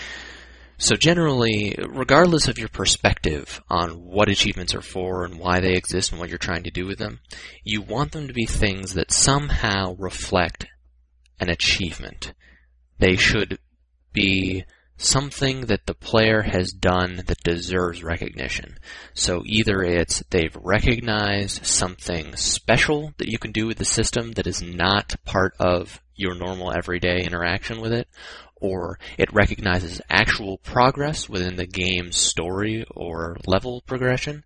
So 0.82 0.96
generally, 0.96 1.76
regardless 1.78 2.48
of 2.48 2.58
your 2.58 2.68
perspective 2.68 3.62
on 3.70 4.04
what 4.04 4.30
achievements 4.30 4.74
are 4.74 4.82
for 4.82 5.26
and 5.26 5.38
why 5.38 5.60
they 5.60 5.74
exist 5.74 6.10
and 6.12 6.20
what 6.20 6.30
you're 6.30 6.40
trying 6.40 6.64
to 6.64 6.72
do 6.72 6.88
with 6.88 6.98
them, 6.98 7.20
you 7.64 7.84
want 7.84 8.14
them 8.14 8.28
to 8.28 8.34
be 8.34 8.48
things 8.48 8.96
that 8.96 9.12
somehow 9.12 9.96
reflect 10.00 10.66
an 11.40 11.52
achievement. 11.52 12.34
They 12.98 13.16
should 13.16 13.60
be 14.12 14.66
something 14.98 15.68
that 15.68 15.86
the 15.86 15.94
player 15.94 16.42
has 16.42 16.72
done 16.72 17.22
that 17.28 17.44
deserves 17.44 18.04
recognition. 18.04 18.80
So 19.14 19.44
either 19.46 19.84
it's 19.84 20.24
they've 20.32 20.58
recognized 20.60 21.64
something 21.64 22.36
special 22.38 23.14
that 23.20 23.30
you 23.30 23.38
can 23.38 23.52
do 23.52 23.68
with 23.68 23.78
the 23.78 23.86
system 23.86 24.32
that 24.32 24.48
is 24.48 24.64
not 24.64 25.16
part 25.26 25.54
of 25.60 26.02
your 26.16 26.34
normal 26.34 26.72
everyday 26.72 27.24
interaction 27.24 27.82
with 27.82 27.94
it, 27.94 28.08
or 28.62 29.00
it 29.18 29.34
recognizes 29.34 30.02
actual 30.10 30.58
progress 30.60 31.28
within 31.28 31.56
the 31.56 31.66
game's 31.66 32.16
story 32.16 32.86
or 32.92 33.36
level 33.46 33.82
progression, 33.86 34.44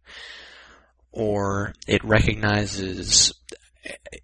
or 1.12 1.74
it 1.88 2.04
recognizes 2.04 3.34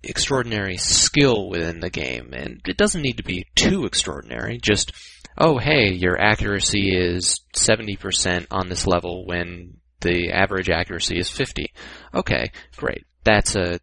extraordinary 0.01 0.77
skill 0.77 1.49
within 1.49 1.81
the 1.81 1.89
game. 1.89 2.33
And 2.33 2.61
it 2.67 2.77
doesn't 2.77 3.01
need 3.01 3.17
to 3.17 3.23
be 3.23 3.45
too 3.55 3.85
extraordinary, 3.85 4.57
just, 4.61 4.93
oh, 5.37 5.57
hey, 5.57 5.91
your 5.91 6.19
accuracy 6.19 6.95
is 6.95 7.41
70% 7.55 8.47
on 8.49 8.69
this 8.69 8.87
level 8.87 9.25
when 9.25 9.77
the 9.99 10.31
average 10.31 10.69
accuracy 10.69 11.19
is 11.19 11.29
50. 11.29 11.71
Okay, 12.13 12.51
great. 12.75 13.05
That's 13.23 13.55
a 13.55 13.79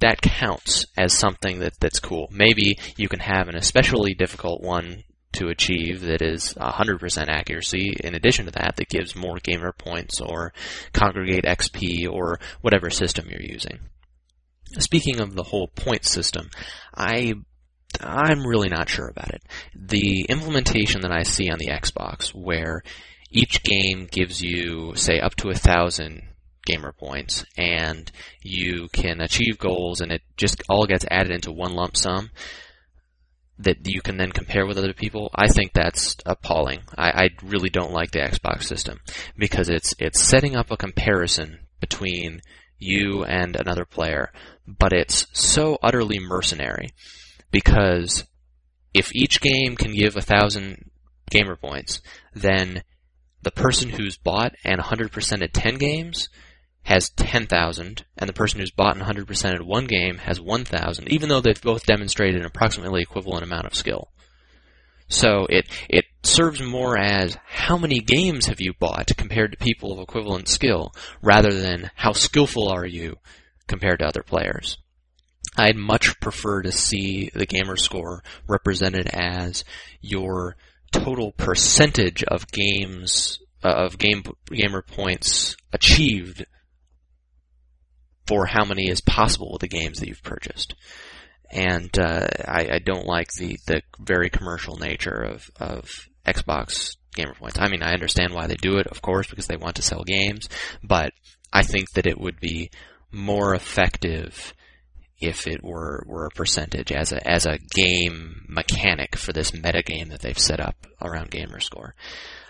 that 0.00 0.20
counts 0.20 0.86
as 0.96 1.12
something 1.12 1.60
that, 1.60 1.78
that's 1.78 2.00
cool. 2.00 2.28
Maybe 2.30 2.76
you 2.96 3.08
can 3.08 3.20
have 3.20 3.48
an 3.48 3.56
especially 3.56 4.14
difficult 4.14 4.62
one 4.62 5.04
to 5.32 5.48
achieve 5.48 6.02
that 6.02 6.22
is 6.22 6.54
100% 6.54 7.28
accuracy. 7.28 7.94
In 8.02 8.14
addition 8.14 8.46
to 8.46 8.52
that, 8.52 8.76
that 8.76 8.88
gives 8.88 9.16
more 9.16 9.38
gamer 9.42 9.72
points 9.72 10.20
or 10.20 10.52
Kongregate 10.92 11.44
XP 11.44 12.10
or 12.10 12.38
whatever 12.60 12.90
system 12.90 13.28
you're 13.28 13.40
using. 13.40 13.78
Speaking 14.78 15.20
of 15.20 15.34
the 15.34 15.42
whole 15.42 15.68
point 15.68 16.04
system, 16.04 16.50
I 16.94 17.34
I'm 18.00 18.46
really 18.46 18.68
not 18.68 18.88
sure 18.88 19.08
about 19.08 19.34
it. 19.34 19.42
The 19.74 20.24
implementation 20.28 21.02
that 21.02 21.12
I 21.12 21.24
see 21.24 21.50
on 21.50 21.58
the 21.58 21.68
Xbox, 21.68 22.28
where 22.34 22.82
each 23.30 23.62
game 23.62 24.08
gives 24.10 24.40
you, 24.40 24.94
say, 24.94 25.20
up 25.20 25.34
to 25.36 25.50
a 25.50 25.54
thousand 25.54 26.22
gamer 26.64 26.92
points, 26.92 27.44
and 27.58 28.10
you 28.40 28.88
can 28.92 29.20
achieve 29.20 29.58
goals, 29.58 30.00
and 30.00 30.10
it 30.10 30.22
just 30.36 30.62
all 30.68 30.86
gets 30.86 31.04
added 31.10 31.32
into 31.32 31.52
one 31.52 31.74
lump 31.74 31.96
sum 31.96 32.30
that 33.58 33.86
you 33.86 34.00
can 34.00 34.16
then 34.16 34.32
compare 34.32 34.66
with 34.66 34.78
other 34.78 34.92
people, 34.92 35.30
I 35.34 35.48
think 35.48 35.72
that's 35.72 36.16
appalling. 36.26 36.80
I, 36.96 37.24
I 37.24 37.28
really 37.42 37.70
don't 37.70 37.92
like 37.92 38.10
the 38.10 38.20
Xbox 38.20 38.64
system 38.64 39.00
because 39.36 39.68
it's 39.68 39.94
it's 39.98 40.22
setting 40.22 40.56
up 40.56 40.70
a 40.70 40.76
comparison 40.76 41.60
between 41.80 42.40
you 42.78 43.24
and 43.24 43.56
another 43.56 43.84
player, 43.84 44.32
but 44.66 44.92
it's 44.92 45.26
so 45.32 45.78
utterly 45.82 46.18
mercenary 46.18 46.90
because 47.50 48.24
if 48.94 49.14
each 49.14 49.40
game 49.40 49.76
can 49.76 49.94
give 49.94 50.16
a 50.16 50.22
thousand 50.22 50.90
gamer 51.30 51.56
points, 51.56 52.00
then 52.34 52.82
the 53.42 53.50
person 53.50 53.90
who's 53.90 54.16
bought 54.16 54.54
and 54.64 54.80
100% 54.80 55.42
at 55.42 55.52
10 55.52 55.76
games 55.76 56.28
has 56.84 57.10
10,000, 57.10 58.04
and 58.18 58.28
the 58.28 58.32
person 58.32 58.60
who's 58.60 58.70
bought 58.70 58.96
and 58.96 59.04
100% 59.04 59.54
at 59.54 59.66
one 59.66 59.86
game 59.86 60.18
has 60.18 60.40
1,000, 60.40 61.12
even 61.12 61.28
though 61.28 61.40
they've 61.40 61.60
both 61.62 61.86
demonstrated 61.86 62.40
an 62.40 62.46
approximately 62.46 63.02
equivalent 63.02 63.44
amount 63.44 63.66
of 63.66 63.74
skill. 63.74 64.08
So 65.08 65.46
it 65.50 65.68
it 65.90 66.06
serves 66.22 66.62
more 66.62 66.96
as 66.96 67.36
how 67.44 67.76
many 67.76 68.00
games 68.00 68.46
have 68.46 68.60
you 68.60 68.72
bought 68.72 69.10
compared 69.16 69.52
to 69.52 69.58
people 69.58 69.92
of 69.92 69.98
equivalent 69.98 70.48
skill, 70.48 70.94
rather 71.20 71.52
than 71.52 71.90
how 71.94 72.12
skillful 72.12 72.68
are 72.68 72.86
you 72.86 73.16
compared 73.66 73.98
to 73.98 74.06
other 74.06 74.22
players. 74.22 74.78
I'd 75.56 75.76
much 75.76 76.18
prefer 76.20 76.62
to 76.62 76.72
see 76.72 77.30
the 77.34 77.44
gamer 77.44 77.76
score 77.76 78.22
represented 78.48 79.06
as 79.08 79.64
your 80.00 80.56
total 80.92 81.32
percentage 81.32 82.24
of 82.24 82.50
games 82.50 83.38
uh, 83.62 83.68
of 83.68 83.98
game 83.98 84.22
gamer 84.46 84.82
points 84.82 85.56
achieved 85.72 86.46
for 88.26 88.46
how 88.46 88.64
many 88.64 88.88
is 88.88 89.00
possible 89.00 89.50
with 89.52 89.60
the 89.60 89.68
games 89.68 89.98
that 89.98 90.08
you've 90.08 90.22
purchased. 90.22 90.74
And 91.50 91.96
uh, 91.98 92.26
I, 92.46 92.68
I, 92.72 92.78
don't 92.78 93.06
like 93.06 93.28
the, 93.32 93.58
the 93.66 93.82
very 94.00 94.30
commercial 94.30 94.76
nature 94.76 95.22
of, 95.22 95.50
of 95.60 96.08
Xbox 96.26 96.96
gamer 97.14 97.34
points. 97.34 97.58
I 97.58 97.68
mean, 97.68 97.82
I 97.82 97.92
understand 97.92 98.32
why 98.32 98.46
they 98.46 98.54
do 98.54 98.78
it, 98.78 98.86
of 98.86 99.02
course, 99.02 99.28
because 99.28 99.48
they 99.48 99.56
want 99.56 99.76
to 99.76 99.82
sell 99.82 100.02
games, 100.02 100.48
but 100.82 101.12
I 101.52 101.62
think 101.62 101.90
that 101.92 102.06
it 102.06 102.18
would 102.18 102.40
be 102.40 102.70
more 103.10 103.54
effective 103.54 104.54
if 105.22 105.46
it 105.46 105.62
were, 105.62 106.04
were 106.06 106.26
a 106.26 106.30
percentage 106.30 106.92
as 106.92 107.12
a 107.12 107.28
as 107.28 107.46
a 107.46 107.58
game 107.74 108.44
mechanic 108.48 109.16
for 109.16 109.32
this 109.32 109.54
meta 109.54 109.82
game 109.82 110.08
that 110.08 110.20
they've 110.20 110.38
set 110.38 110.60
up 110.60 110.86
around 111.00 111.30
Gamerscore. 111.30 111.92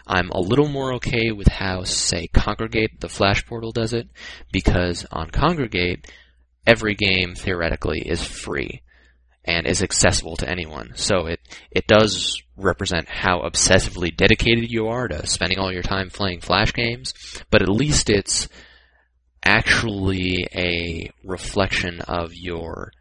I'm 0.07 0.31
a 0.31 0.41
little 0.41 0.69
more 0.69 0.95
okay 0.95 1.31
with 1.31 1.47
how, 1.47 1.85
say, 1.85 2.29
Kongregate, 2.29 2.99
the 3.01 3.09
Flash 3.09 3.47
portal, 3.47 3.71
does 3.71 3.93
it, 3.93 4.09
because 4.51 5.07
on 5.13 5.31
Kongregate, 5.31 6.07
every 6.67 6.95
game 6.95 7.35
theoretically 7.35 8.01
is 8.01 8.23
free 8.25 8.83
and 9.45 9.67
is 9.67 9.83
accessible 9.83 10.37
to 10.37 10.49
anyone. 10.49 10.93
So 10.97 11.27
it, 11.27 11.41
it 11.71 11.87
does 11.87 12.43
represent 12.57 13.09
how 13.09 13.41
obsessively 13.41 14.15
dedicated 14.15 14.71
you 14.71 14.89
are 14.89 15.09
to 15.09 15.27
spending 15.27 15.59
all 15.59 15.73
your 15.73 15.83
time 15.83 16.11
playing 16.11 16.41
Flash 16.41 16.73
games, 16.73 17.15
but 17.51 17.63
at 17.63 17.69
least 17.69 18.11
it's 18.11 18.49
actually 19.45 20.47
a 20.55 21.11
reflection 21.25 22.01
of 22.03 22.35
your 22.35 22.93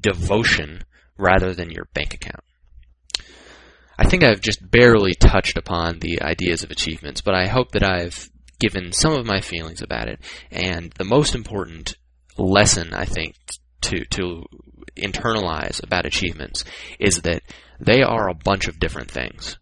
devotion 0.00 0.84
rather 1.18 1.54
than 1.54 1.70
your 1.70 1.86
bank 1.94 2.14
account. 2.14 2.44
I 3.98 4.06
think 4.06 4.24
I've 4.24 4.40
just 4.40 4.68
barely 4.70 5.14
touched 5.14 5.56
upon 5.56 5.98
the 5.98 6.22
ideas 6.22 6.62
of 6.62 6.70
achievements, 6.70 7.20
but 7.20 7.34
I 7.34 7.46
hope 7.46 7.72
that 7.72 7.84
I've 7.84 8.30
given 8.58 8.92
some 8.92 9.12
of 9.12 9.26
my 9.26 9.40
feelings 9.40 9.82
about 9.82 10.08
it. 10.08 10.20
And 10.50 10.92
the 10.92 11.04
most 11.04 11.34
important 11.34 11.96
lesson, 12.38 12.94
I 12.94 13.04
think, 13.04 13.34
to, 13.82 14.04
to 14.04 14.44
internalize 14.96 15.82
about 15.82 16.06
achievements 16.06 16.64
is 16.98 17.22
that 17.22 17.42
they 17.80 18.02
are 18.02 18.28
a 18.28 18.34
bunch 18.34 18.68
of 18.68 18.78
different 18.78 19.10
things. 19.10 19.58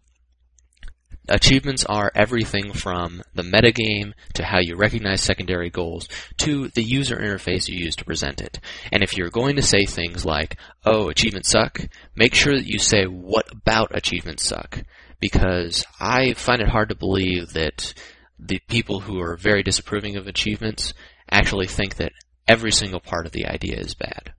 Achievements 1.29 1.85
are 1.85 2.11
everything 2.15 2.73
from 2.73 3.21
the 3.35 3.43
metagame 3.43 4.13
to 4.33 4.43
how 4.43 4.59
you 4.59 4.75
recognize 4.75 5.21
secondary 5.21 5.69
goals 5.69 6.09
to 6.39 6.69
the 6.69 6.83
user 6.83 7.15
interface 7.15 7.67
you 7.67 7.77
use 7.77 7.95
to 7.97 8.05
present 8.05 8.41
it. 8.41 8.59
And 8.91 9.03
if 9.03 9.15
you're 9.15 9.29
going 9.29 9.55
to 9.57 9.61
say 9.61 9.85
things 9.85 10.25
like, 10.25 10.57
oh, 10.83 11.09
achievements 11.09 11.49
suck, 11.49 11.79
make 12.15 12.33
sure 12.33 12.55
that 12.55 12.67
you 12.67 12.79
say 12.79 13.05
what 13.05 13.51
about 13.51 13.95
achievements 13.95 14.43
suck. 14.43 14.83
Because 15.19 15.85
I 15.99 16.33
find 16.33 16.61
it 16.61 16.69
hard 16.69 16.89
to 16.89 16.95
believe 16.95 17.53
that 17.53 17.93
the 18.39 18.59
people 18.67 19.01
who 19.01 19.21
are 19.21 19.37
very 19.37 19.61
disapproving 19.61 20.17
of 20.17 20.25
achievements 20.25 20.93
actually 21.29 21.67
think 21.67 21.97
that 21.97 22.13
every 22.47 22.71
single 22.71 22.99
part 22.99 23.27
of 23.27 23.31
the 23.31 23.45
idea 23.45 23.77
is 23.77 23.93
bad. 23.93 24.33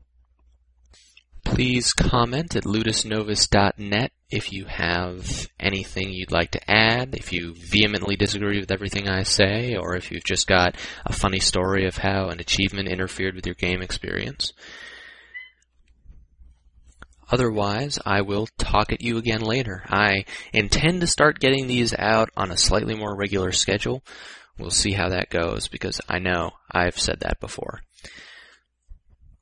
Please 1.53 1.93
comment 1.93 2.57
at 2.57 2.65
ludusnovus.net 2.65 4.11
if 4.31 4.53
you 4.55 4.65
have 4.65 5.51
anything 5.61 6.11
you'd 6.11 6.33
like 6.33 6.53
to 6.53 6.71
add, 6.71 7.15
if 7.15 7.31
you 7.31 7.53
vehemently 7.55 8.17
disagree 8.17 8.59
with 8.59 8.71
everything 8.71 9.07
I 9.07 9.25
say, 9.25 9.77
or 9.77 9.95
if 9.95 10.11
you've 10.11 10.25
just 10.25 10.47
got 10.47 10.77
a 11.05 11.13
funny 11.13 11.41
story 11.41 11.87
of 11.87 11.99
how 11.99 12.31
an 12.31 12.41
achievement 12.41 12.89
interfered 12.89 13.35
with 13.35 13.45
your 13.45 13.55
game 13.55 13.83
experience. 13.83 14.55
Otherwise, 17.31 17.99
I 18.07 18.23
will 18.23 18.49
talk 18.57 18.91
at 18.91 19.03
you 19.03 19.19
again 19.19 19.43
later. 19.43 19.85
I 19.91 20.25
intend 20.55 21.03
to 21.03 21.07
start 21.07 21.39
getting 21.39 21.67
these 21.67 21.95
out 21.99 22.31
on 22.35 22.51
a 22.51 22.57
slightly 22.57 22.95
more 22.95 23.15
regular 23.15 23.53
schedule. 23.53 24.03
We'll 24.59 24.71
see 24.71 24.93
how 24.93 25.11
that 25.11 25.29
goes 25.29 25.69
because 25.69 26.01
I 26.09 26.19
know 26.19 26.53
I've 26.71 26.99
said 26.99 27.21
that 27.21 27.41
before. 27.41 27.83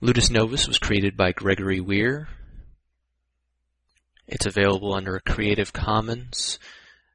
Ludus 0.03 0.31
Novus 0.31 0.67
was 0.67 0.79
created 0.79 1.15
by 1.15 1.33
Gregory 1.33 1.79
Weir. 1.79 2.27
It's 4.27 4.47
available 4.47 4.95
under 4.95 5.15
a 5.15 5.21
Creative 5.21 5.71
Commons 5.75 6.59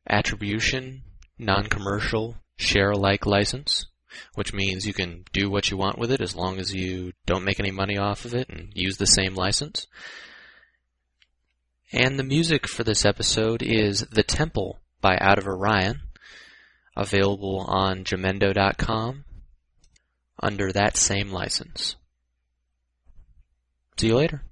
Attribution, 0.07 1.01
Non-Commercial, 1.39 2.35
Share-alike 2.57 3.25
license, 3.25 3.87
which 4.35 4.53
means 4.53 4.85
you 4.85 4.93
can 4.93 5.23
do 5.33 5.49
what 5.49 5.71
you 5.71 5.77
want 5.77 5.97
with 5.97 6.11
it 6.11 6.21
as 6.21 6.35
long 6.35 6.59
as 6.59 6.75
you 6.75 7.13
don't 7.25 7.43
make 7.43 7.59
any 7.59 7.71
money 7.71 7.97
off 7.97 8.23
of 8.23 8.35
it 8.35 8.49
and 8.49 8.69
use 8.75 8.97
the 8.97 9.07
same 9.07 9.33
license. 9.33 9.87
And 11.91 12.19
the 12.19 12.23
music 12.23 12.67
for 12.67 12.83
this 12.83 13.03
episode 13.03 13.63
is 13.63 14.01
The 14.11 14.21
Temple 14.21 14.79
by 15.01 15.17
Out 15.19 15.39
of 15.39 15.47
Orion, 15.47 16.01
available 16.95 17.65
on 17.67 18.03
Jamendo.com 18.03 19.25
under 20.39 20.71
that 20.71 20.97
same 20.97 21.31
license. 21.31 21.95
See 23.97 24.07
you 24.07 24.15
later. 24.17 24.43